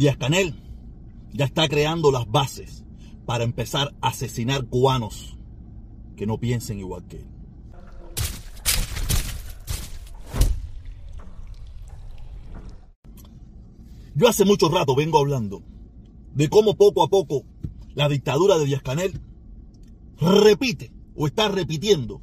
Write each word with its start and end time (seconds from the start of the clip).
Díaz 0.00 0.16
Canel 0.16 0.54
ya 1.30 1.44
está 1.44 1.68
creando 1.68 2.10
las 2.10 2.26
bases 2.26 2.86
para 3.26 3.44
empezar 3.44 3.94
a 4.00 4.08
asesinar 4.08 4.64
cubanos 4.64 5.36
que 6.16 6.24
no 6.24 6.40
piensen 6.40 6.78
igual 6.78 7.06
que 7.06 7.18
él. 7.18 7.26
Yo 14.14 14.26
hace 14.26 14.46
mucho 14.46 14.70
rato 14.70 14.94
vengo 14.94 15.18
hablando 15.18 15.62
de 16.34 16.48
cómo 16.48 16.78
poco 16.78 17.02
a 17.02 17.08
poco 17.08 17.44
la 17.94 18.08
dictadura 18.08 18.56
de 18.56 18.64
Díaz 18.64 18.80
Canel 18.80 19.20
repite 20.18 20.94
o 21.14 21.26
está 21.26 21.48
repitiendo 21.48 22.22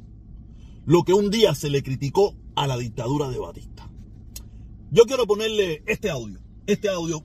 lo 0.84 1.04
que 1.04 1.14
un 1.14 1.30
día 1.30 1.54
se 1.54 1.70
le 1.70 1.84
criticó 1.84 2.34
a 2.56 2.66
la 2.66 2.76
dictadura 2.76 3.28
de 3.28 3.38
Batista. 3.38 3.88
Yo 4.90 5.04
quiero 5.04 5.28
ponerle 5.28 5.84
este 5.86 6.10
audio, 6.10 6.40
este 6.66 6.88
audio. 6.88 7.24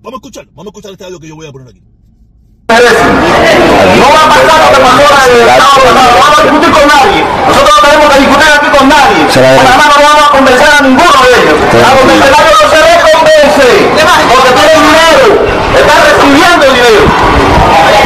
Vamos 0.00 0.16
a 0.16 0.24
escuchar, 0.24 0.48
vamos 0.56 0.64
a 0.64 0.72
escuchar 0.72 0.92
este 0.92 1.04
audio 1.04 1.20
que 1.20 1.28
yo 1.28 1.36
voy 1.36 1.46
a 1.46 1.52
poner 1.52 1.68
aquí. 1.68 1.82
No 1.84 2.72
va 4.08 4.24
a 4.24 4.32
pasar 4.32 4.56
lo 4.64 4.72
que 4.72 4.80
pasó 4.80 4.96
en 4.96 5.28
el 5.28 5.44
Estado 5.44 5.76
pasado. 5.76 5.92
No 5.92 6.24
vamos 6.24 6.40
a 6.40 6.42
discutir 6.42 6.72
con 6.72 6.88
nadie. 6.88 7.20
Nosotros 7.20 7.68
no 7.68 7.84
tenemos 7.84 8.08
que 8.08 8.24
discutir 8.24 8.48
aquí 8.48 8.72
con 8.72 8.88
nadie. 8.88 9.28
Además 9.28 9.92
no 9.92 10.00
vamos 10.00 10.24
a 10.24 10.32
convencer 10.32 10.72
a 10.72 10.80
ninguno 10.80 11.20
de 11.20 11.36
ellos. 11.36 11.52
A 11.84 11.92
los 11.92 12.00
mercenarios 12.08 12.56
no 12.56 12.64
se 12.72 12.80
les 12.80 12.96
convence. 13.12 13.92
Porque 14.24 14.56
tienen 14.56 14.80
dinero. 14.88 15.36
Están 15.76 16.00
recibiendo 16.00 16.64
el 16.64 16.72
dinero. 16.80 17.04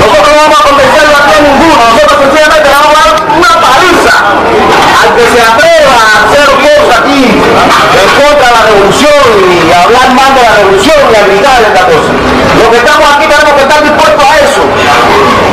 Nosotros 0.03 0.35
no 0.35 0.51
vamos 0.51 0.59
a 0.59 0.67
convencer 0.67 1.07
a 1.15 1.39
ninguno. 1.47 1.79
Nosotros 1.95 2.27
sencillamente 2.27 2.67
le 2.67 2.75
vamos 2.75 2.91
a 2.91 3.07
dar 3.07 3.23
una 3.39 3.55
paliza 3.63 4.35
al 4.35 5.15
que 5.15 5.31
se 5.31 5.39
atreva 5.47 5.95
a 5.95 6.27
hacer 6.27 6.59
cosas 6.59 7.07
aquí 7.07 7.23
en 7.23 8.09
contra 8.19 8.51
de 8.51 8.51
la 8.51 8.67
revolución 8.67 9.47
y 9.47 9.71
a 9.71 9.87
hablar 9.87 10.11
mal 10.15 10.35
de 10.35 10.43
la 10.43 10.59
revolución 10.59 10.99
y 11.07 11.15
a 11.15 11.23
gritar 11.31 11.63
esta 11.63 11.87
cosa. 11.87 12.11
Los 12.59 12.67
que 12.71 12.79
estamos 12.79 13.05
aquí 13.15 13.27
tenemos 13.27 13.53
que 13.55 13.63
estar 13.63 13.83
dispuestos 13.83 14.25
a 14.25 14.39
eso. 14.39 14.63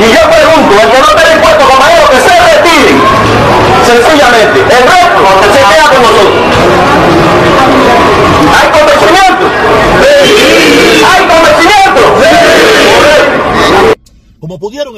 Y 0.02 0.06
yo 0.13 0.22
pregunto, 0.30 0.80
el 0.81 0.90
que 0.90 1.00
no 1.00 1.06
esté 1.06 1.30
dispuesto, 1.34 1.69
compañero, 1.69 2.09
que 2.09 2.19
se 2.22 2.30
retire. 2.30 2.94
Sencillamente. 3.86 4.62
El 4.62 4.84
resto 4.86 5.22
se 5.41 5.59
queda 5.59 5.90
con 5.90 6.02
nosotros. 6.02 6.34
¿Hay 8.52 8.68
convencimiento? 8.69 9.45
¿Hay 11.12 11.22
convencimiento? 11.28 12.02
Como 14.40 14.59
pudieron 14.59 14.95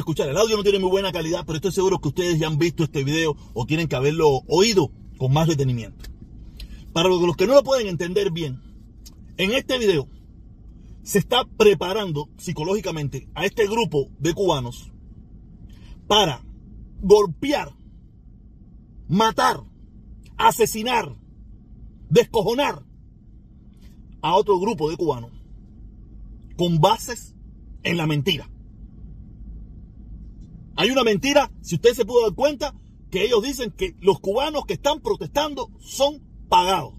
escuchar, 0.00 0.28
el 0.28 0.36
audio 0.36 0.56
no 0.56 0.62
tiene 0.62 0.78
muy 0.78 0.90
buena 0.90 1.12
calidad, 1.12 1.44
pero 1.46 1.56
estoy 1.56 1.72
seguro 1.72 2.00
que 2.00 2.08
ustedes 2.08 2.38
ya 2.38 2.46
han 2.46 2.58
visto 2.58 2.84
este 2.84 3.04
video 3.04 3.36
o 3.54 3.66
tienen 3.66 3.88
que 3.88 3.96
haberlo 3.96 4.42
oído 4.48 4.90
con 5.18 5.32
más 5.32 5.48
detenimiento. 5.48 6.10
Para 6.92 7.08
los 7.08 7.36
que 7.36 7.46
no 7.46 7.54
lo 7.54 7.62
pueden 7.62 7.86
entender 7.86 8.30
bien, 8.30 8.60
en 9.36 9.52
este 9.52 9.78
video 9.78 10.08
se 11.02 11.18
está 11.18 11.44
preparando 11.44 12.28
psicológicamente 12.36 13.28
a 13.34 13.46
este 13.46 13.66
grupo 13.66 14.08
de 14.18 14.34
cubanos 14.34 14.90
para 16.06 16.44
golpear, 17.00 17.72
matar, 19.08 19.62
asesinar, 20.36 21.14
descojonar 22.08 22.84
a 24.20 24.34
otro 24.34 24.58
grupo 24.58 24.90
de 24.90 24.96
cubanos 24.96 25.30
con 26.56 26.80
bases 26.80 27.34
en 27.82 27.96
la 27.96 28.06
mentira. 28.06 28.49
Hay 30.80 30.90
una 30.90 31.04
mentira, 31.04 31.50
si 31.60 31.74
usted 31.74 31.92
se 31.92 32.06
pudo 32.06 32.22
dar 32.22 32.34
cuenta, 32.34 32.74
que 33.10 33.22
ellos 33.22 33.42
dicen 33.42 33.70
que 33.70 33.96
los 34.00 34.18
cubanos 34.18 34.64
que 34.64 34.72
están 34.72 35.00
protestando 35.00 35.70
son 35.78 36.22
pagados. 36.48 36.94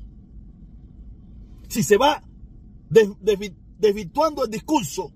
Si 1.67 1.81
se 1.81 1.97
va 1.97 2.21
desvirtuando 2.91 4.43
el 4.43 4.51
discurso 4.51 5.11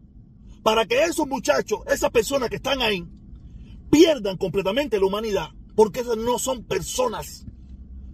para 0.64 0.88
que 0.88 1.04
esos 1.04 1.28
muchachos, 1.28 1.82
esas 1.86 2.10
personas 2.10 2.50
que 2.50 2.56
están 2.56 2.82
ahí, 2.82 3.06
pierdan 3.92 4.36
completamente 4.38 5.00
la 5.00 5.06
humanidad, 5.06 5.50
porque 5.76 6.00
esas 6.00 6.18
no 6.18 6.40
son 6.40 6.64
personas. 6.64 7.46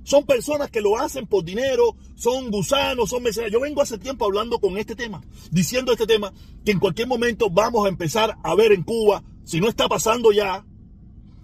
Son 0.04 0.26
personas 0.26 0.70
que 0.70 0.82
lo 0.82 0.98
hacen 0.98 1.28
por 1.28 1.46
dinero, 1.46 1.96
son 2.16 2.52
gusanos, 2.52 3.10
son 3.10 3.24
mercenarios. 3.24 3.54
Yo 3.54 3.62
vengo 3.62 3.82
hace 3.82 3.98
tiempo 3.98 4.26
hablando 4.26 4.60
con 4.60 4.78
este 4.78 4.98
tema, 4.98 5.22
diciendo 5.50 5.94
este 5.94 6.08
tema, 6.08 6.34
que 6.66 6.74
en 6.74 6.80
cualquier 6.80 7.08
momento 7.08 7.50
vamos 7.50 7.86
a 7.86 7.90
empezar 7.90 8.36
a 8.44 8.54
ver 8.54 8.74
en 8.74 8.84
Cuba, 8.84 9.24
si 9.52 9.60
no 9.60 9.68
está 9.68 9.90
pasando 9.90 10.32
ya, 10.32 10.66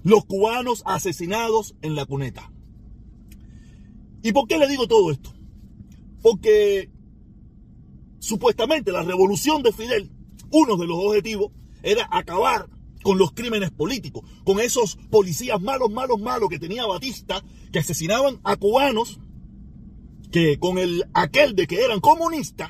los 0.01 0.23
cubanos 0.23 0.81
asesinados 0.85 1.75
en 1.81 1.94
la 1.94 2.06
cuneta. 2.06 2.50
¿Y 4.23 4.31
por 4.31 4.47
qué 4.47 4.57
le 4.57 4.66
digo 4.69 4.88
todo 4.88 5.12
esto? 5.12 5.34
Porque 6.22 6.90
supuestamente 8.19 8.94
la 8.94 9.03
revolución 9.03 9.62
de 9.62 9.73
Fidel, 9.73 10.09
uno 10.51 10.78
de 10.78 10.88
los 10.88 10.97
objetivos 10.97 11.51
era 11.84 12.07
acabar 12.09 12.69
con 13.03 13.18
los 13.18 13.34
crímenes 13.34 13.72
políticos, 13.72 14.24
con 14.45 14.62
esos 14.62 14.95
policías 15.09 15.62
malos, 15.62 15.91
malos, 15.91 16.22
malos 16.22 16.47
que 16.47 16.59
tenía 16.59 16.85
Batista, 16.85 17.44
que 17.74 17.79
asesinaban 17.79 18.39
a 18.45 18.56
cubanos, 18.56 19.19
que 20.31 20.59
con 20.59 20.78
el 20.78 21.03
aquel 21.13 21.57
de 21.57 21.68
que 21.68 21.84
eran 21.84 22.00
comunistas, 22.00 22.69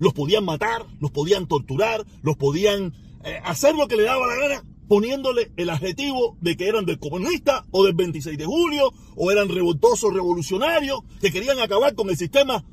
los 0.00 0.12
podían 0.12 0.44
matar, 0.44 0.86
los 0.98 1.12
podían 1.12 1.46
torturar, 1.46 2.04
los 2.22 2.36
podían 2.36 2.94
eh, 3.24 3.40
hacer 3.44 3.74
lo 3.74 3.86
que 3.86 3.96
le 3.96 4.04
daba 4.04 4.26
la 4.26 4.36
gana, 4.36 4.64
poniéndole 4.88 5.52
el 5.56 5.70
adjetivo 5.70 6.36
de 6.40 6.56
que 6.56 6.68
eran 6.68 6.86
del 6.86 6.98
comunista 6.98 7.66
o 7.70 7.84
del 7.84 7.94
26 7.94 8.36
de 8.38 8.44
julio, 8.44 8.92
o 9.14 9.30
eran 9.30 9.48
revoltosos 9.48 10.12
revolucionarios, 10.12 11.00
que 11.20 11.30
querían 11.30 11.58
acabar 11.58 11.94
con 11.94 12.08
el 12.10 12.16
sistema 12.16 12.64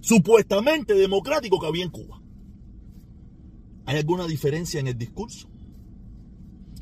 supuestamente 0.00 0.94
democrático 0.94 1.60
que 1.60 1.66
había 1.66 1.84
en 1.84 1.90
Cuba. 1.90 2.20
¿Hay 3.86 3.98
alguna 3.98 4.26
diferencia 4.26 4.80
en 4.80 4.88
el 4.88 4.98
discurso? 4.98 5.48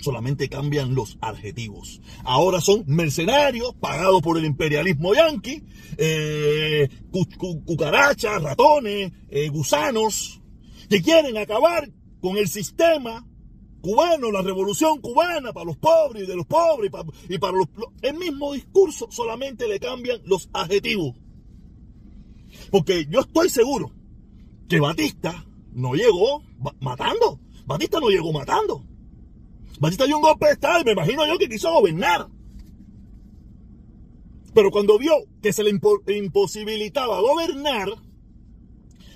Solamente 0.00 0.48
cambian 0.48 0.94
los 0.94 1.18
adjetivos. 1.20 2.00
Ahora 2.24 2.60
son 2.60 2.84
mercenarios 2.86 3.74
pagados 3.74 4.22
por 4.22 4.38
el 4.38 4.44
imperialismo 4.44 5.14
yanqui, 5.14 5.62
eh, 5.96 6.88
cucarachas, 7.64 8.42
ratones, 8.42 9.12
eh, 9.30 9.48
gusanos, 9.48 10.40
que 10.88 11.02
quieren 11.02 11.36
acabar 11.38 11.90
con 12.24 12.38
el 12.38 12.48
sistema 12.48 13.22
cubano, 13.82 14.32
la 14.32 14.40
revolución 14.40 14.98
cubana 15.02 15.52
para 15.52 15.66
los 15.66 15.76
pobres 15.76 16.22
y 16.22 16.26
de 16.26 16.34
los 16.34 16.46
pobres 16.46 16.90
y 17.28 17.36
para, 17.36 17.52
los... 17.54 17.68
El 18.00 18.14
mismo 18.14 18.54
discurso, 18.54 19.08
solamente 19.10 19.68
le 19.68 19.78
cambian 19.78 20.22
los 20.24 20.48
adjetivos. 20.54 21.14
Porque 22.70 23.04
yo 23.10 23.20
estoy 23.20 23.50
seguro 23.50 23.92
que 24.70 24.80
Batista 24.80 25.44
no 25.74 25.92
llegó 25.92 26.42
matando. 26.80 27.40
Batista 27.66 28.00
no 28.00 28.08
llegó 28.08 28.32
matando. 28.32 28.86
Batista 29.78 30.06
dio 30.06 30.16
un 30.16 30.22
golpe 30.22 30.46
de 30.46 30.52
Estado 30.52 30.80
y 30.80 30.84
me 30.84 30.92
imagino 30.92 31.26
yo 31.26 31.36
que 31.36 31.50
quiso 31.50 31.70
gobernar. 31.74 32.26
Pero 34.54 34.70
cuando 34.70 34.98
vio 34.98 35.12
que 35.42 35.52
se 35.52 35.62
le 35.62 35.78
imposibilitaba 36.06 37.20
gobernar, 37.20 37.90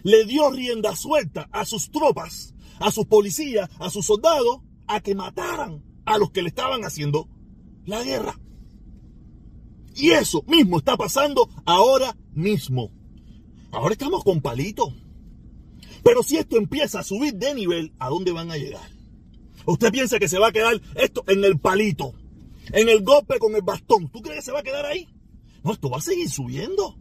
le 0.02 0.26
dio 0.26 0.50
rienda 0.50 0.94
suelta 0.94 1.48
a 1.52 1.64
sus 1.64 1.90
tropas, 1.90 2.54
a 2.80 2.90
sus 2.90 3.06
policías, 3.06 3.68
a 3.78 3.90
sus 3.90 4.06
soldados, 4.06 4.60
a 4.86 5.00
que 5.00 5.14
mataran 5.14 5.82
a 6.04 6.18
los 6.18 6.30
que 6.30 6.42
le 6.42 6.48
estaban 6.48 6.84
haciendo 6.84 7.28
la 7.84 8.02
guerra. 8.02 8.38
Y 9.94 10.10
eso 10.10 10.42
mismo 10.46 10.78
está 10.78 10.96
pasando 10.96 11.48
ahora 11.64 12.16
mismo. 12.32 12.92
Ahora 13.72 13.92
estamos 13.92 14.24
con 14.24 14.40
palito. 14.40 14.94
Pero 16.02 16.22
si 16.22 16.36
esto 16.36 16.56
empieza 16.56 17.00
a 17.00 17.04
subir 17.04 17.34
de 17.34 17.54
nivel, 17.54 17.92
¿a 17.98 18.08
dónde 18.08 18.32
van 18.32 18.50
a 18.50 18.56
llegar? 18.56 18.88
¿Usted 19.66 19.92
piensa 19.92 20.18
que 20.18 20.28
se 20.28 20.38
va 20.38 20.48
a 20.48 20.52
quedar 20.52 20.80
esto 20.94 21.24
en 21.26 21.44
el 21.44 21.58
palito? 21.58 22.14
En 22.72 22.88
el 22.88 23.02
golpe 23.02 23.38
con 23.38 23.54
el 23.54 23.62
bastón. 23.62 24.08
¿Tú 24.08 24.22
crees 24.22 24.38
que 24.38 24.46
se 24.46 24.52
va 24.52 24.60
a 24.60 24.62
quedar 24.62 24.86
ahí? 24.86 25.08
No, 25.64 25.72
esto 25.72 25.90
va 25.90 25.98
a 25.98 26.02
seguir 26.02 26.30
subiendo. 26.30 26.96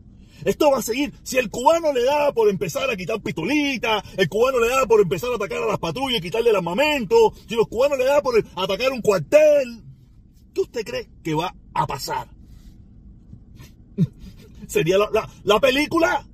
Esto 0.46 0.72
va 0.72 0.80
a 0.80 0.82
seguir. 0.82 1.14
Si 1.24 1.38
el 1.38 1.50
cubano 1.50 1.94
le 1.94 2.04
da 2.04 2.32
por 2.34 2.50
empezar 2.50 2.90
a 2.90 2.96
quitar 2.96 3.22
pistolitas, 3.22 4.04
el 4.18 4.30
cubano 4.30 4.60
le 4.60 4.70
da 4.70 4.86
por 4.86 5.02
empezar 5.02 5.32
a 5.32 5.36
atacar 5.36 5.64
a 5.64 5.68
las 5.68 5.80
patrullas 5.80 6.22
quitarle 6.22 6.50
el 6.50 6.56
armamento, 6.56 7.34
si 7.48 7.56
los 7.56 7.68
cubanos 7.68 7.98
le 7.98 8.06
da 8.06 8.22
por 8.22 8.44
atacar 8.56 8.92
un 8.92 9.02
cuartel, 9.02 9.84
¿qué 10.54 10.62
usted 10.62 10.86
cree 10.86 11.10
que 11.24 11.34
va 11.34 11.54
a 11.74 11.88
pasar? 11.88 12.28
Sería 14.68 14.98
la, 14.98 15.30
la 15.44 15.60
película 15.60 16.26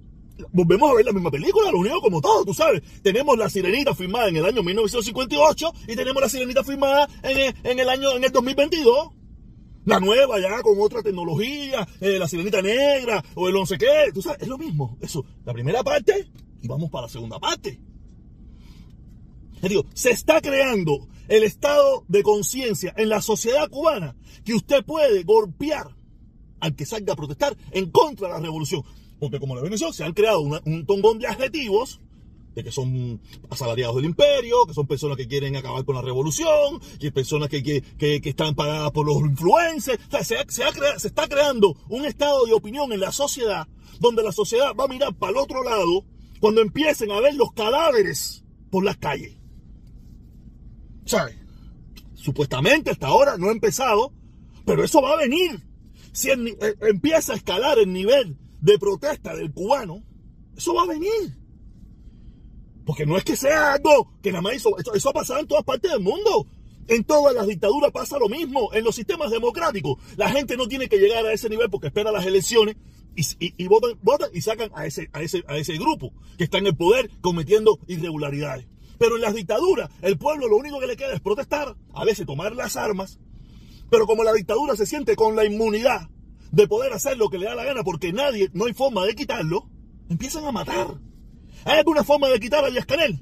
volvemos 0.51 0.89
a 0.89 0.95
ver 0.95 1.05
la 1.05 1.11
misma 1.11 1.31
película, 1.31 1.71
lo 1.71 1.79
único 1.79 2.01
como 2.01 2.21
todo, 2.21 2.45
tú 2.45 2.53
sabes. 2.53 2.81
Tenemos 3.01 3.37
la 3.37 3.49
sirenita 3.49 3.93
firmada 3.93 4.27
en 4.29 4.37
el 4.37 4.45
año 4.45 4.63
1958 4.63 5.73
y 5.87 5.95
tenemos 5.95 6.21
la 6.21 6.29
sirenita 6.29 6.63
firmada 6.63 7.07
en 7.21 7.37
el, 7.37 7.55
en 7.63 7.79
el 7.79 7.89
año, 7.89 8.15
en 8.15 8.23
el 8.23 8.31
2022. 8.31 9.11
La 9.85 9.99
nueva 9.99 10.39
ya 10.39 10.61
con 10.61 10.79
otra 10.79 11.01
tecnología, 11.03 11.87
eh, 11.99 12.17
la 12.17 12.27
sirenita 12.27 12.61
negra 12.61 13.23
o 13.35 13.49
el 13.49 13.55
once 13.55 13.77
qué, 13.77 14.11
tú 14.13 14.21
sabes, 14.21 14.41
es 14.41 14.47
lo 14.47 14.57
mismo. 14.57 14.97
Eso, 15.01 15.25
la 15.45 15.53
primera 15.53 15.83
parte 15.83 16.29
y 16.63 16.67
vamos 16.67 16.89
para 16.89 17.03
la 17.03 17.09
segunda 17.09 17.39
parte. 17.39 17.79
Se 19.93 20.11
está 20.11 20.41
creando 20.41 21.07
el 21.27 21.43
estado 21.43 22.05
de 22.07 22.23
conciencia 22.23 22.93
en 22.97 23.09
la 23.09 23.21
sociedad 23.21 23.69
cubana 23.69 24.15
que 24.43 24.53
usted 24.53 24.83
puede 24.83 25.23
golpear 25.23 25.95
al 26.59 26.75
que 26.75 26.85
salga 26.85 27.13
a 27.13 27.15
protestar 27.17 27.55
en 27.71 27.91
contra 27.91 28.27
de 28.27 28.33
la 28.33 28.39
revolución. 28.39 28.83
Porque 29.19 29.39
como 29.39 29.55
la 29.55 29.61
Venezuela 29.61 29.93
se 29.93 30.03
han 30.03 30.13
creado 30.13 30.41
un 30.41 30.85
tongón 30.85 31.19
de 31.19 31.27
adjetivos 31.27 31.99
de 32.55 32.63
que 32.63 32.71
son 32.71 33.21
asalariados 33.49 33.95
del 33.95 34.05
imperio, 34.05 34.65
que 34.65 34.73
son 34.73 34.87
personas 34.87 35.17
que 35.17 35.27
quieren 35.27 35.55
acabar 35.55 35.83
con 35.85 35.95
la 35.95 36.01
revolución, 36.01 36.79
que 36.99 37.11
personas 37.11 37.49
que, 37.49 37.63
que, 37.63 38.21
están 38.23 38.55
pagadas 38.55 38.91
por 38.91 39.05
los 39.05 39.17
influencers. 39.17 39.99
O 40.07 40.11
sea, 40.11 40.23
se, 40.23 40.35
se 40.97 41.07
está 41.07 41.27
creando 41.27 41.75
un 41.89 42.05
estado 42.05 42.45
de 42.45 42.53
opinión 42.53 42.91
en 42.91 42.99
la 42.99 43.11
sociedad 43.11 43.67
donde 43.99 44.23
la 44.23 44.31
sociedad 44.31 44.75
va 44.77 44.85
a 44.85 44.87
mirar 44.87 45.13
para 45.15 45.31
el 45.31 45.37
otro 45.37 45.63
lado 45.63 46.05
cuando 46.39 46.61
empiecen 46.61 47.11
a 47.11 47.19
ver 47.21 47.35
los 47.35 47.53
cadáveres 47.53 48.43
por 48.69 48.83
las 48.83 48.97
calles. 48.97 49.37
¿Sabes? 51.05 51.37
Supuestamente 52.15 52.91
hasta 52.91 53.07
ahora 53.07 53.37
no 53.37 53.49
ha 53.49 53.51
empezado, 53.51 54.13
pero 54.65 54.83
eso 54.83 55.01
va 55.01 55.13
a 55.13 55.17
venir. 55.17 55.65
Si 56.11 56.29
eh, 56.29 56.57
empieza 56.81 57.33
a 57.33 57.35
escalar 57.37 57.79
el 57.79 57.91
nivel 57.91 58.37
de 58.61 58.77
protesta 58.77 59.35
del 59.35 59.51
cubano, 59.51 60.03
eso 60.55 60.73
va 60.73 60.83
a 60.83 60.87
venir. 60.87 61.37
Porque 62.85 63.05
no 63.05 63.17
es 63.17 63.23
que 63.23 63.35
sea 63.35 63.73
algo 63.73 64.11
que 64.21 64.31
nada 64.31 64.41
más 64.41 64.55
hizo, 64.55 64.77
eso, 64.77 65.09
ha 65.09 65.13
pasado 65.13 65.39
en 65.39 65.47
todas 65.47 65.63
partes 65.63 65.91
del 65.91 66.01
mundo. 66.01 66.47
En 66.87 67.05
todas 67.05 67.33
las 67.33 67.47
dictaduras 67.47 67.91
pasa 67.91 68.19
lo 68.19 68.27
mismo. 68.27 68.73
En 68.73 68.83
los 68.83 68.95
sistemas 68.95 69.31
democráticos, 69.31 69.97
la 70.17 70.29
gente 70.29 70.57
no 70.57 70.67
tiene 70.67 70.89
que 70.89 70.97
llegar 70.97 71.25
a 71.25 71.31
ese 71.31 71.49
nivel 71.49 71.69
porque 71.69 71.87
espera 71.87 72.11
las 72.11 72.25
elecciones 72.25 72.75
y, 73.15 73.67
votan, 73.67 73.97
votan, 74.01 74.29
y 74.33 74.41
sacan 74.41 74.71
a 74.73 74.85
ese, 74.85 75.09
a, 75.13 75.21
ese, 75.21 75.43
a 75.47 75.57
ese 75.57 75.73
grupo 75.77 76.13
que 76.37 76.43
está 76.43 76.57
en 76.57 76.67
el 76.67 76.75
poder 76.75 77.09
cometiendo 77.21 77.79
irregularidades. 77.87 78.67
Pero 78.97 79.15
en 79.15 79.21
las 79.21 79.33
dictaduras, 79.33 79.89
el 80.01 80.17
pueblo 80.17 80.47
lo 80.47 80.57
único 80.57 80.79
que 80.79 80.87
le 80.87 80.97
queda 80.97 81.13
es 81.13 81.21
protestar, 81.21 81.75
a 81.93 82.05
veces 82.05 82.25
tomar 82.25 82.55
las 82.55 82.75
armas. 82.75 83.19
Pero 83.89 84.07
como 84.07 84.23
la 84.23 84.33
dictadura 84.33 84.75
se 84.75 84.85
siente 84.85 85.15
con 85.15 85.35
la 85.35 85.45
inmunidad 85.45 86.09
de 86.51 86.67
poder 86.67 86.93
hacer 86.93 87.17
lo 87.17 87.29
que 87.29 87.37
le 87.37 87.45
da 87.45 87.55
la 87.55 87.63
gana 87.63 87.83
porque 87.83 88.13
nadie, 88.13 88.49
no 88.53 88.65
hay 88.65 88.73
forma 88.73 89.05
de 89.05 89.15
quitarlo, 89.15 89.69
empiezan 90.09 90.45
a 90.45 90.51
matar. 90.51 90.87
¿Hay 91.65 91.79
alguna 91.79 92.03
forma 92.03 92.29
de 92.29 92.39
quitar 92.39 92.63
a 92.63 92.69
Díaz 92.69 92.85
Canel? 92.85 93.19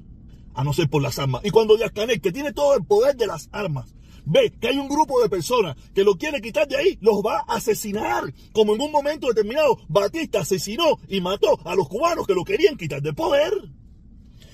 A 0.54 0.64
no 0.64 0.72
ser 0.72 0.88
por 0.88 1.02
las 1.02 1.18
armas. 1.18 1.42
Y 1.44 1.50
cuando 1.50 1.76
Díaz 1.76 1.92
Canel, 1.92 2.20
que 2.20 2.32
tiene 2.32 2.52
todo 2.52 2.76
el 2.76 2.84
poder 2.84 3.16
de 3.16 3.26
las 3.26 3.48
armas, 3.52 3.94
ve 4.24 4.52
que 4.60 4.68
hay 4.68 4.78
un 4.78 4.88
grupo 4.88 5.20
de 5.20 5.28
personas 5.28 5.76
que 5.94 6.04
lo 6.04 6.16
quiere 6.16 6.40
quitar 6.40 6.68
de 6.68 6.76
ahí, 6.76 6.98
los 7.00 7.22
va 7.22 7.44
a 7.46 7.56
asesinar. 7.56 8.32
Como 8.52 8.74
en 8.74 8.80
un 8.80 8.92
momento 8.92 9.28
determinado, 9.28 9.78
Batista 9.88 10.40
asesinó 10.40 10.98
y 11.08 11.20
mató 11.20 11.58
a 11.64 11.74
los 11.74 11.88
cubanos 11.88 12.26
que 12.26 12.34
lo 12.34 12.44
querían 12.44 12.76
quitar 12.76 13.00
de 13.00 13.12
poder. 13.12 13.52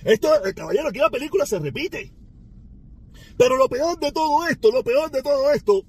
Esto, 0.04 0.44
el 0.44 0.54
caballero, 0.54 0.88
aquí 0.88 0.98
la 0.98 1.10
película 1.10 1.46
se 1.46 1.58
repite. 1.58 2.12
Pero 3.36 3.56
lo 3.56 3.68
peor 3.68 3.98
de 3.98 4.12
todo 4.12 4.46
esto, 4.48 4.70
lo 4.70 4.82
peor 4.82 5.10
de 5.10 5.22
todo 5.22 5.50
esto, 5.52 5.84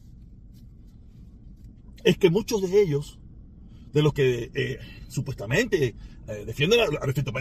es 2.04 2.18
que 2.18 2.30
muchos 2.30 2.62
de 2.62 2.82
ellos, 2.82 3.20
de 3.92 4.02
los 4.02 4.14
que 4.14 4.52
eh, 4.54 4.80
supuestamente 5.08 5.96
eh, 6.30 6.46
defienden 6.46 6.80
la, 6.80 6.88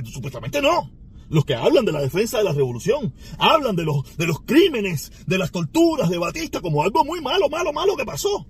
supuestamente 0.05 0.62
no. 0.62 0.90
Los 1.29 1.44
que 1.44 1.55
hablan 1.55 1.85
de 1.85 1.93
la 1.93 2.00
defensa 2.00 2.38
de 2.38 2.44
la 2.44 2.52
revolución, 2.52 3.12
hablan 3.38 3.76
de 3.76 3.85
los, 3.85 4.17
de 4.17 4.26
los 4.26 4.40
crímenes, 4.40 5.12
de 5.26 5.37
las 5.37 5.50
torturas 5.50 6.08
de 6.08 6.17
Batista 6.17 6.61
como 6.61 6.82
algo 6.82 7.05
muy 7.05 7.20
malo, 7.20 7.50
malo, 7.50 7.73
malo 7.73 7.96
que 7.96 8.06
pasó. 8.06 8.46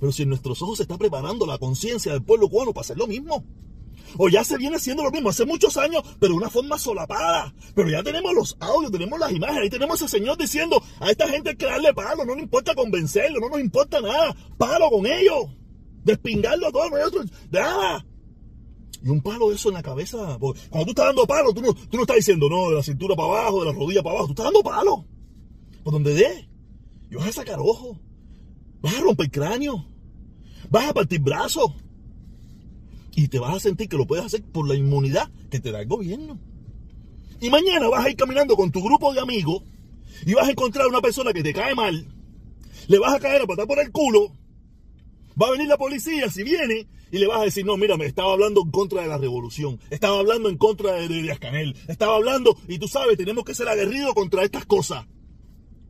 Pero 0.00 0.10
si 0.10 0.22
en 0.22 0.30
nuestros 0.30 0.62
ojos 0.62 0.78
se 0.78 0.84
está 0.84 0.96
preparando 0.96 1.46
la 1.46 1.58
conciencia 1.58 2.12
del 2.12 2.22
pueblo 2.22 2.48
cubano 2.48 2.72
para 2.72 2.82
hacer 2.82 2.96
lo 2.96 3.06
mismo. 3.06 3.44
O 4.16 4.28
ya 4.28 4.44
se 4.44 4.56
viene 4.56 4.76
haciendo 4.76 5.02
lo 5.02 5.10
mismo 5.10 5.28
hace 5.30 5.44
muchos 5.44 5.76
años, 5.76 6.02
pero 6.18 6.32
de 6.32 6.38
una 6.38 6.50
forma 6.50 6.78
solapada. 6.78 7.54
Pero 7.74 7.90
ya 7.90 8.02
tenemos 8.02 8.32
los 8.32 8.56
audios, 8.60 8.92
tenemos 8.92 9.18
las 9.18 9.32
imágenes, 9.32 9.64
ahí 9.64 9.70
tenemos 9.70 10.00
a 10.00 10.04
ese 10.06 10.18
señor 10.18 10.38
diciendo 10.38 10.82
a 11.00 11.10
esta 11.10 11.28
gente 11.28 11.56
que 11.56 11.66
darle 11.66 11.92
palo, 11.92 12.24
no 12.24 12.34
nos 12.34 12.42
importa 12.42 12.74
convencerlo, 12.74 13.40
no 13.40 13.48
nos 13.48 13.60
importa 13.60 14.00
nada, 14.00 14.34
palo 14.56 14.88
con 14.90 15.06
ellos, 15.06 15.46
despingarlo 16.04 16.68
a 16.68 16.72
todos 16.72 16.90
nada. 17.50 18.06
Y 19.04 19.10
un 19.10 19.20
palo 19.20 19.50
de 19.50 19.56
eso 19.56 19.68
en 19.68 19.74
la 19.74 19.82
cabeza. 19.82 20.38
Cuando 20.38 20.84
tú 20.86 20.90
estás 20.90 21.06
dando 21.06 21.26
palo, 21.26 21.52
tú 21.52 21.60
no, 21.60 21.74
tú 21.74 21.96
no 21.98 22.02
estás 22.04 22.16
diciendo, 22.16 22.48
no, 22.48 22.70
de 22.70 22.76
la 22.76 22.82
cintura 22.82 23.14
para 23.14 23.28
abajo, 23.28 23.60
de 23.60 23.66
la 23.66 23.78
rodilla 23.78 24.02
para 24.02 24.16
abajo. 24.16 24.28
Tú 24.28 24.32
estás 24.32 24.46
dando 24.46 24.62
palo. 24.62 25.04
Por 25.82 25.92
donde 25.92 26.14
dé. 26.14 26.48
Y 27.10 27.16
vas 27.16 27.28
a 27.28 27.32
sacar 27.32 27.58
ojo. 27.60 27.98
Vas 28.80 28.94
a 28.94 29.00
romper 29.00 29.30
cráneo. 29.30 29.84
Vas 30.70 30.88
a 30.88 30.94
partir 30.94 31.20
brazos. 31.20 31.70
Y 33.14 33.28
te 33.28 33.38
vas 33.38 33.54
a 33.54 33.60
sentir 33.60 33.90
que 33.90 33.98
lo 33.98 34.06
puedes 34.06 34.24
hacer 34.24 34.42
por 34.42 34.66
la 34.66 34.74
inmunidad 34.74 35.30
que 35.50 35.60
te 35.60 35.70
da 35.70 35.82
el 35.82 35.86
gobierno. 35.86 36.38
Y 37.42 37.50
mañana 37.50 37.88
vas 37.88 38.06
a 38.06 38.10
ir 38.10 38.16
caminando 38.16 38.56
con 38.56 38.72
tu 38.72 38.82
grupo 38.82 39.12
de 39.12 39.20
amigos 39.20 39.62
y 40.24 40.32
vas 40.32 40.48
a 40.48 40.52
encontrar 40.52 40.86
una 40.86 41.02
persona 41.02 41.34
que 41.34 41.42
te 41.42 41.52
cae 41.52 41.74
mal. 41.74 42.06
Le 42.88 42.98
vas 42.98 43.14
a 43.14 43.20
caer 43.20 43.42
a 43.42 43.46
patar 43.46 43.66
por 43.66 43.78
el 43.80 43.92
culo. 43.92 44.32
Va 45.40 45.48
a 45.48 45.50
venir 45.50 45.66
la 45.66 45.76
policía, 45.76 46.30
si 46.30 46.42
viene, 46.44 46.86
y 47.10 47.18
le 47.18 47.26
vas 47.26 47.40
a 47.40 47.44
decir, 47.44 47.64
no, 47.66 47.76
mira, 47.76 47.96
me 47.96 48.06
estaba 48.06 48.32
hablando 48.32 48.62
en 48.62 48.70
contra 48.70 49.02
de 49.02 49.08
la 49.08 49.18
revolución, 49.18 49.80
estaba 49.90 50.18
hablando 50.18 50.48
en 50.48 50.56
contra 50.56 50.92
de, 50.92 51.08
Díaz 51.08 51.38
Canel, 51.38 51.76
estaba 51.88 52.16
hablando, 52.16 52.56
y 52.68 52.78
tú 52.78 52.86
sabes, 52.86 53.16
tenemos 53.16 53.44
que 53.44 53.54
ser 53.54 53.68
aguerridos 53.68 54.14
contra 54.14 54.44
estas 54.44 54.64
cosas. 54.64 55.06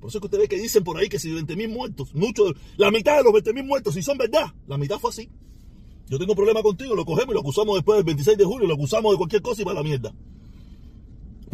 Por 0.01 0.09
eso 0.09 0.19
es 0.19 0.21
que 0.21 0.27
usted 0.27 0.39
ve 0.39 0.49
que 0.49 0.57
dicen 0.57 0.85
por 0.85 0.99
ahí 0.99 1.09
que 1.09 1.19
si 1.19 1.33
20 1.33 1.57
mil 1.57 1.69
muertos, 1.69 2.15
muchos, 2.15 2.55
la 2.77 2.91
mitad 2.91 3.17
de 3.19 3.25
los 3.25 3.33
20 3.33 3.53
mil 3.53 3.65
muertos, 3.65 3.95
si 3.95 4.03
son 4.03 4.19
verdad, 4.19 4.53
la 4.67 4.79
mitad 4.79 4.99
fue 4.99 5.11
así. 5.11 5.31
Yo 6.07 6.19
tengo 6.19 6.35
problema 6.35 6.63
contigo, 6.63 6.95
lo 6.95 7.05
cogemos 7.05 7.31
y 7.31 7.35
lo 7.35 7.41
acusamos 7.41 7.77
después 7.77 7.97
del 7.97 8.05
26 8.05 8.37
de 8.37 8.45
julio, 8.45 8.69
lo 8.69 8.75
acusamos 8.75 9.13
de 9.13 9.17
cualquier 9.17 9.43
cosa 9.43 9.63
y 9.63 9.65
va 9.65 9.73
a 9.73 9.77
la 9.77 9.83
mierda 9.83 10.15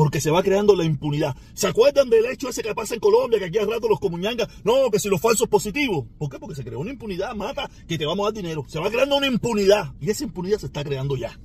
porque 0.00 0.18
se 0.22 0.30
va 0.30 0.42
creando 0.42 0.74
la 0.74 0.86
impunidad. 0.86 1.36
¿Se 1.52 1.66
acuerdan 1.66 2.08
del 2.08 2.24
hecho 2.24 2.48
ese 2.48 2.62
que 2.62 2.74
pasa 2.74 2.94
en 2.94 3.00
Colombia, 3.00 3.38
que 3.38 3.44
aquí 3.44 3.58
al 3.58 3.70
rato 3.70 3.86
los 3.86 4.00
comuñangas, 4.00 4.48
no, 4.64 4.90
que 4.90 4.98
si 4.98 5.10
los 5.10 5.20
falsos 5.20 5.46
positivos? 5.46 6.06
¿Por 6.16 6.30
qué? 6.30 6.38
Porque 6.38 6.54
se 6.54 6.64
creó 6.64 6.80
una 6.80 6.90
impunidad, 6.90 7.34
mata, 7.34 7.70
que 7.86 7.98
te 7.98 8.06
vamos 8.06 8.24
a 8.24 8.28
dar 8.28 8.42
dinero. 8.42 8.64
Se 8.66 8.78
va 8.78 8.90
creando 8.90 9.18
una 9.18 9.26
impunidad 9.26 9.92
y 10.00 10.08
esa 10.08 10.24
impunidad 10.24 10.56
se 10.56 10.68
está 10.68 10.82
creando 10.84 11.18
ya. 11.18 11.38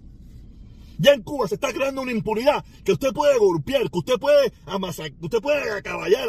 Ya 0.98 1.12
en 1.12 1.24
Cuba 1.24 1.50
se 1.50 1.56
está 1.56 1.74
creando 1.74 2.02
una 2.02 2.14
impunidad 2.14 2.64
que 2.86 2.94
usted 2.94 3.12
puede 3.12 3.38
golpear, 3.38 3.92
que 3.92 3.98
usted 3.98 4.14
puede 4.14 4.54
amasar, 4.66 5.12
que 5.12 5.26
usted 5.26 5.42
puede 5.42 5.70
acaballar, 5.72 6.26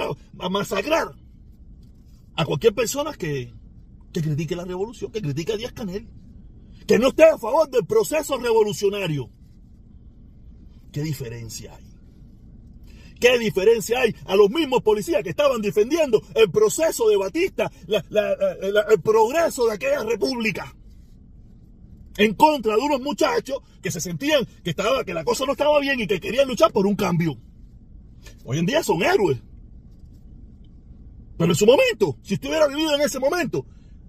masacrar 0.50 1.14
a 2.34 2.44
cualquier 2.44 2.74
persona 2.74 3.12
que, 3.12 3.54
que 4.12 4.20
critique 4.20 4.56
la 4.56 4.64
revolución, 4.64 5.12
que 5.12 5.22
critique 5.22 5.52
a 5.52 5.56
Díaz 5.58 5.74
Canel, 5.74 6.08
que 6.88 6.98
no 6.98 7.10
esté 7.10 7.22
a 7.22 7.38
favor 7.38 7.70
del 7.70 7.86
proceso 7.86 8.36
revolucionario. 8.36 9.30
¿Qué 10.90 11.04
diferencia 11.04 11.72
hay? 11.76 11.95
¿Qué 13.20 13.38
diferencia 13.38 14.00
hay 14.00 14.14
a 14.26 14.36
los 14.36 14.50
mismos 14.50 14.82
policías 14.82 15.22
que 15.22 15.30
estaban 15.30 15.60
defendiendo 15.62 16.22
el 16.34 16.50
proceso 16.50 17.08
de 17.08 17.16
Batista, 17.16 17.70
el 17.88 19.00
progreso 19.02 19.66
de 19.66 19.74
aquella 19.74 20.02
república? 20.02 20.74
En 22.18 22.34
contra 22.34 22.76
de 22.76 22.80
unos 22.80 23.00
muchachos 23.00 23.58
que 23.82 23.90
se 23.90 24.00
sentían 24.00 24.46
que, 24.64 24.70
estaba, 24.70 25.04
que 25.04 25.14
la 25.14 25.24
cosa 25.24 25.44
no 25.44 25.52
estaba 25.52 25.78
bien 25.80 26.00
y 26.00 26.06
que 26.06 26.20
querían 26.20 26.48
luchar 26.48 26.72
por 26.72 26.86
un 26.86 26.96
cambio. 26.96 27.36
Hoy 28.44 28.58
en 28.58 28.66
día 28.66 28.82
son 28.82 29.02
héroes. 29.02 29.38
Pero 31.36 31.50
en 31.50 31.56
su 31.56 31.66
momento, 31.66 32.16
si 32.22 32.34
estuviera 32.34 32.66
vivido 32.66 32.94
en 32.94 33.02
ese 33.02 33.18
momento, 33.18 33.66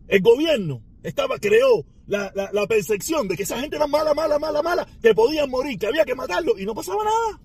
el 0.08 0.22
gobierno 0.22 0.82
estaba, 1.04 1.38
creó 1.38 1.86
la, 2.06 2.32
percepción 2.68 3.28
de 3.28 3.36
que 3.36 3.44
esa 3.44 3.60
gente 3.60 3.76
era 3.76 3.88
mala, 3.88 4.14
mala, 4.14 4.40
mala, 4.40 4.62
mala, 4.62 4.88
que 5.02 5.14
podían 5.14 5.50
morir, 5.50 5.78
que 5.78 5.88
había 5.88 6.06
que 6.06 6.16
matarlo 6.16 6.58
y 6.58 6.66
no 6.66 6.74
pasaba 6.74 7.04
nada. 7.04 7.42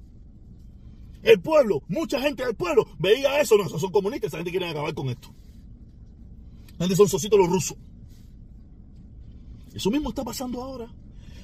El 1.23 1.41
pueblo, 1.41 1.83
mucha 1.89 2.21
gente 2.21 2.45
del 2.45 2.55
pueblo 2.55 2.87
veía 2.99 3.41
eso. 3.41 3.57
No, 3.57 3.65
esos 3.65 3.81
son 3.81 3.93
comunistas, 3.93 4.29
esa 4.29 4.39
gente 4.39 4.51
quiere 4.51 4.69
acabar 4.69 4.93
con 4.95 5.09
esto. 5.09 5.33
La 6.79 6.87
gente 6.87 6.97
son 6.97 7.09
socitos 7.09 7.39
los 7.39 7.49
rusos. 7.49 7.77
Eso 9.73 9.91
mismo 9.91 10.09
está 10.11 10.25
pasando 10.25 10.63
ahora. 10.63 10.93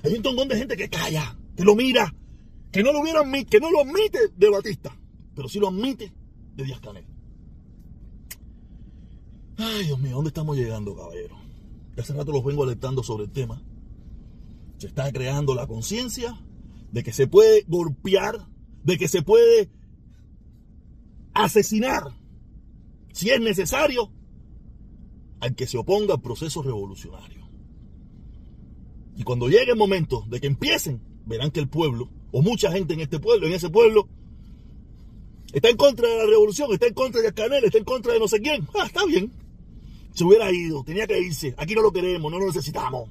Hay 0.03 0.15
un 0.15 0.23
montón 0.23 0.49
de 0.49 0.57
gente 0.57 0.77
que 0.77 0.89
calla, 0.89 1.37
que 1.57 1.65
lo 1.65 1.75
mira, 1.75 2.15
que 2.71 2.83
no 2.83 2.93
lo 2.93 3.03
vieron, 3.03 3.33
que 3.47 3.61
no 3.61 3.71
lo 3.71 3.81
admite 3.81 4.19
de 4.37 4.51
Batista, 4.51 4.97
pero 5.35 5.49
sí 5.49 5.59
lo 5.59 5.69
admite 5.69 6.13
de 6.55 6.65
Díaz 6.65 6.81
Canel. 6.81 7.07
Ay, 9.57 9.87
Dios 9.87 9.99
mío, 9.99 10.17
¿dónde 10.17 10.29
estamos 10.29 10.57
llegando, 10.57 10.95
caballero? 10.95 11.37
Hace 11.97 12.13
rato 12.13 12.31
los 12.31 12.45
vengo 12.45 12.63
alertando 12.63 13.03
sobre 13.03 13.25
el 13.25 13.33
tema. 13.33 13.61
Se 14.79 14.87
está 14.87 15.11
creando 15.11 15.55
la 15.55 15.67
conciencia 15.67 16.41
de 16.93 17.03
que 17.03 17.13
se 17.13 17.27
puede 17.27 17.65
golpear 17.67 18.47
de 18.89 18.97
que 18.97 19.07
se 19.07 19.21
puede 19.21 19.69
asesinar, 21.35 22.05
si 23.13 23.29
es 23.29 23.39
necesario, 23.39 24.11
al 25.41 25.55
que 25.55 25.67
se 25.67 25.77
oponga 25.77 26.15
al 26.15 26.23
proceso 26.23 26.63
revolucionario. 26.63 27.47
Y 29.15 29.25
cuando 29.25 29.49
llegue 29.49 29.73
el 29.73 29.77
momento 29.77 30.25
de 30.31 30.41
que 30.41 30.47
empiecen, 30.47 31.03
verán 31.27 31.51
que 31.51 31.61
el 31.61 31.69
pueblo, 31.69 32.09
o 32.33 32.41
mucha 32.41 32.73
gente 32.73 32.95
en 32.95 33.01
este 33.01 33.21
pueblo, 33.21 33.47
en 33.47 33.53
ese 33.53 33.69
pueblo, 33.69 34.09
está 35.53 35.69
en 35.69 35.77
contra 35.77 36.09
de 36.09 36.17
la 36.17 36.25
revolución, 36.25 36.73
está 36.73 36.87
en 36.87 36.95
contra 36.95 37.21
de 37.21 37.35
Canel, 37.35 37.65
está 37.65 37.77
en 37.77 37.85
contra 37.85 38.15
de 38.15 38.21
no 38.21 38.27
sé 38.27 38.41
quién. 38.41 38.67
Ah, 38.75 38.87
está 38.87 39.05
bien. 39.05 39.31
Se 40.15 40.25
hubiera 40.25 40.51
ido, 40.51 40.83
tenía 40.83 41.07
que 41.07 41.21
irse. 41.21 41.55
Aquí 41.59 41.75
no 41.75 41.83
lo 41.83 41.93
queremos, 41.93 42.33
no 42.33 42.39
lo 42.39 42.47
necesitamos. 42.47 43.11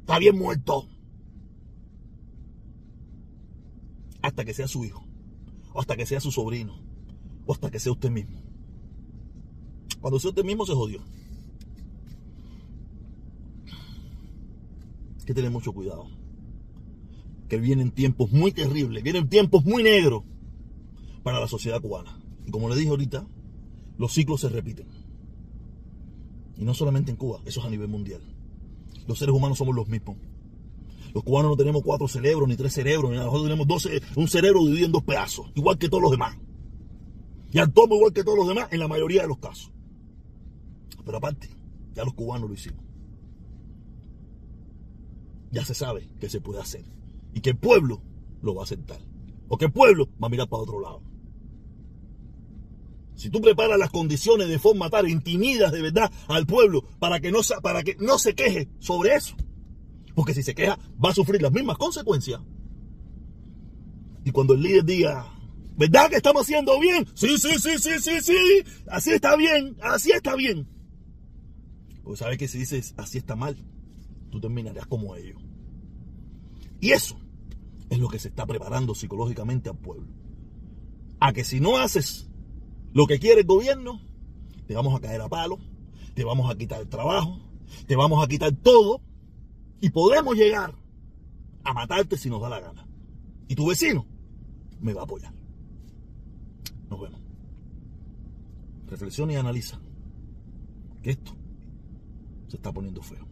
Está 0.00 0.18
bien 0.18 0.36
muerto. 0.36 0.86
Hasta 4.26 4.44
que 4.44 4.54
sea 4.54 4.66
su 4.66 4.84
hijo, 4.84 5.06
o 5.72 5.80
hasta 5.80 5.96
que 5.96 6.04
sea 6.04 6.20
su 6.20 6.32
sobrino, 6.32 6.80
o 7.46 7.52
hasta 7.52 7.70
que 7.70 7.78
sea 7.78 7.92
usted 7.92 8.10
mismo. 8.10 8.42
Cuando 10.00 10.18
sea 10.18 10.30
usted 10.30 10.44
mismo 10.44 10.66
se 10.66 10.74
jodió. 10.74 11.00
Hay 15.20 15.24
que 15.24 15.34
tener 15.34 15.50
mucho 15.50 15.72
cuidado. 15.72 16.08
que 17.48 17.58
vienen 17.58 17.92
tiempos 17.92 18.32
muy 18.32 18.50
terribles, 18.50 19.04
vienen 19.04 19.28
tiempos 19.28 19.64
muy 19.64 19.84
negros 19.84 20.24
para 21.22 21.38
la 21.38 21.46
sociedad 21.46 21.80
cubana. 21.80 22.18
Y 22.44 22.50
como 22.50 22.68
le 22.68 22.74
dije 22.74 22.88
ahorita, 22.88 23.24
los 23.98 24.12
ciclos 24.12 24.40
se 24.40 24.48
repiten. 24.48 24.88
Y 26.56 26.64
no 26.64 26.74
solamente 26.74 27.12
en 27.12 27.16
Cuba, 27.16 27.40
eso 27.44 27.60
es 27.60 27.66
a 27.66 27.70
nivel 27.70 27.86
mundial. 27.86 28.20
Los 29.06 29.20
seres 29.20 29.32
humanos 29.32 29.58
somos 29.58 29.76
los 29.76 29.86
mismos. 29.86 30.16
Los 31.16 31.24
cubanos 31.24 31.52
no 31.52 31.56
tenemos 31.56 31.82
cuatro 31.82 32.06
cerebros, 32.08 32.46
ni 32.46 32.56
tres 32.56 32.74
cerebros, 32.74 33.10
ni 33.10 33.16
nada. 33.16 33.24
Nosotros 33.24 33.48
tenemos 33.48 33.66
12, 33.66 34.02
un 34.16 34.28
cerebro 34.28 34.62
dividido 34.66 34.84
en 34.84 34.92
dos 34.92 35.02
pedazos, 35.02 35.46
igual 35.54 35.78
que 35.78 35.88
todos 35.88 36.02
los 36.02 36.10
demás. 36.10 36.36
Y 37.52 37.58
actuamos 37.58 37.96
igual 37.96 38.12
que 38.12 38.22
todos 38.22 38.36
los 38.36 38.46
demás 38.46 38.68
en 38.70 38.80
la 38.80 38.86
mayoría 38.86 39.22
de 39.22 39.28
los 39.28 39.38
casos. 39.38 39.72
Pero 41.06 41.16
aparte, 41.16 41.48
ya 41.94 42.04
los 42.04 42.12
cubanos 42.12 42.50
lo 42.50 42.54
hicimos. 42.54 42.84
Ya 45.52 45.64
se 45.64 45.72
sabe 45.72 46.06
que 46.20 46.28
se 46.28 46.42
puede 46.42 46.60
hacer. 46.60 46.84
Y 47.32 47.40
que 47.40 47.48
el 47.48 47.56
pueblo 47.56 48.02
lo 48.42 48.54
va 48.54 48.60
a 48.60 48.64
aceptar. 48.64 49.00
O 49.48 49.56
que 49.56 49.64
el 49.64 49.72
pueblo 49.72 50.10
va 50.22 50.26
a 50.26 50.28
mirar 50.28 50.50
para 50.50 50.64
otro 50.64 50.80
lado. 50.80 51.00
Si 53.14 53.30
tú 53.30 53.40
preparas 53.40 53.78
las 53.78 53.90
condiciones 53.90 54.48
de 54.48 54.58
forma 54.58 54.90
tal, 54.90 55.08
intimidas 55.08 55.72
de 55.72 55.80
verdad 55.80 56.12
al 56.28 56.44
pueblo 56.44 56.84
para 56.98 57.20
que 57.20 57.32
no, 57.32 57.38
para 57.62 57.82
que 57.82 57.96
no 58.00 58.18
se 58.18 58.34
queje 58.34 58.68
sobre 58.80 59.14
eso. 59.14 59.34
Porque 60.16 60.32
si 60.32 60.42
se 60.42 60.54
queja, 60.54 60.78
va 61.02 61.10
a 61.10 61.14
sufrir 61.14 61.42
las 61.42 61.52
mismas 61.52 61.76
consecuencias. 61.76 62.40
Y 64.24 64.30
cuando 64.30 64.54
el 64.54 64.62
líder 64.62 64.84
diga, 64.86 65.30
¿verdad 65.76 66.08
que 66.08 66.16
estamos 66.16 66.42
haciendo 66.42 66.80
bien? 66.80 67.06
Sí, 67.14 67.36
sí, 67.36 67.58
sí, 67.58 67.78
sí, 67.78 68.00
sí, 68.00 68.20
sí. 68.22 68.64
Así 68.88 69.10
está 69.10 69.36
bien, 69.36 69.76
así 69.82 70.12
está 70.12 70.34
bien. 70.34 70.66
Porque 72.02 72.16
sabes 72.16 72.38
que 72.38 72.48
si 72.48 72.58
dices 72.58 72.94
así 72.96 73.18
está 73.18 73.36
mal, 73.36 73.62
tú 74.30 74.40
terminarás 74.40 74.86
como 74.86 75.14
ellos. 75.16 75.38
Y 76.80 76.92
eso 76.92 77.18
es 77.90 77.98
lo 77.98 78.08
que 78.08 78.18
se 78.18 78.28
está 78.28 78.46
preparando 78.46 78.94
psicológicamente 78.94 79.68
al 79.68 79.76
pueblo. 79.76 80.08
A 81.20 81.34
que 81.34 81.44
si 81.44 81.60
no 81.60 81.76
haces 81.76 82.30
lo 82.94 83.06
que 83.06 83.18
quiere 83.18 83.42
el 83.42 83.46
gobierno, 83.46 84.00
te 84.66 84.74
vamos 84.74 84.96
a 84.96 85.00
caer 85.00 85.20
a 85.20 85.28
palo, 85.28 85.58
te 86.14 86.24
vamos 86.24 86.50
a 86.50 86.56
quitar 86.56 86.80
el 86.80 86.88
trabajo, 86.88 87.38
te 87.86 87.96
vamos 87.96 88.24
a 88.24 88.28
quitar 88.28 88.52
todo 88.52 89.02
y 89.80 89.90
podemos 89.90 90.34
llegar 90.36 90.74
a 91.64 91.72
matarte 91.72 92.16
si 92.16 92.30
nos 92.30 92.40
da 92.40 92.48
la 92.48 92.60
gana. 92.60 92.86
Y 93.48 93.54
tu 93.54 93.66
vecino 93.68 94.06
me 94.80 94.92
va 94.92 95.02
a 95.02 95.04
apoyar. 95.04 95.32
Nos 96.88 97.00
vemos. 97.00 97.20
Reflexiona 98.86 99.32
y 99.32 99.36
analiza 99.36 99.80
que 101.02 101.10
esto 101.10 101.36
se 102.48 102.56
está 102.56 102.72
poniendo 102.72 103.02
feo. 103.02 103.26